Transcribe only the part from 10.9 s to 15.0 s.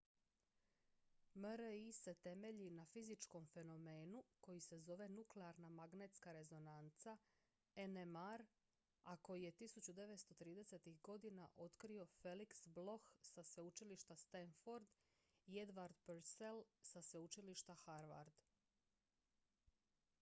godina otkrio felix bloch sa sveučilišta stanford